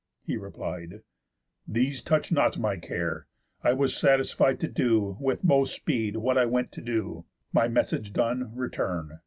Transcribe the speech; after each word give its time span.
He 0.23 0.35
replied: 0.35 1.03
"These 1.67 2.01
touch 2.01 2.31
not 2.31 2.57
my 2.57 2.75
care. 2.77 3.27
I 3.63 3.73
was 3.73 3.95
satisfied 3.95 4.59
To 4.61 4.67
do, 4.67 5.15
with 5.19 5.43
most 5.43 5.75
speed, 5.75 6.17
what 6.17 6.39
I 6.39 6.45
went 6.47 6.71
to 6.71 6.81
do; 6.81 7.25
My 7.53 7.67
message 7.67 8.11
done, 8.11 8.51
return. 8.55 9.19